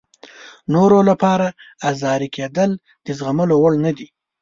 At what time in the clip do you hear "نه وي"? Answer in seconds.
3.83-4.07